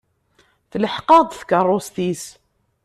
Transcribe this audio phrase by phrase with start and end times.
[0.71, 2.23] Telḥeq-aɣ-d tkeṛṛust-is.